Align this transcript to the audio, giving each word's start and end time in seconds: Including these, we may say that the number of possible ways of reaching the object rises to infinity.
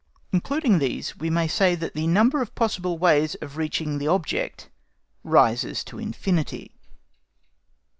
Including 0.31 0.79
these, 0.79 1.15
we 1.19 1.29
may 1.29 1.47
say 1.47 1.75
that 1.75 1.93
the 1.93 2.07
number 2.07 2.41
of 2.41 2.55
possible 2.55 2.97
ways 2.97 3.35
of 3.35 3.55
reaching 3.55 3.99
the 3.99 4.07
object 4.07 4.67
rises 5.23 5.83
to 5.83 5.99
infinity. 5.99 6.71